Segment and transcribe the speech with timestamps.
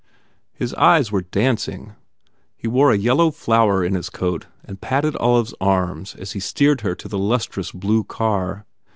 [0.53, 1.93] His eyes were dancing.
[2.57, 6.39] He wore a yellow flower in his coat and patted Olive s arm as he
[6.39, 8.65] steered her to the lustrous blue car.